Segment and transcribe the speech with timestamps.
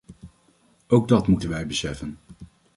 [0.87, 2.17] Ook dat moeten wij beseffen.